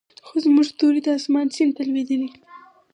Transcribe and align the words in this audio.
خو 0.25 0.35
زموږ 0.43 0.65
ستوري 0.71 1.01
د 1.03 1.07
اسمان 1.19 1.47
سیند 1.55 1.71
ته 1.77 1.81
لویدلې 1.89 2.29